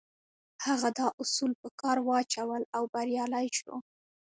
هغه 0.65 0.89
دا 0.99 1.07
اصول 1.23 1.51
په 1.61 1.67
کار 1.81 1.97
واچول 2.07 2.61
او 2.75 2.83
بريالی 2.93 3.47
شو. 3.57 3.75